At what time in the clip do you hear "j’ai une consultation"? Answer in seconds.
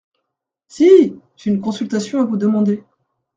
1.37-2.21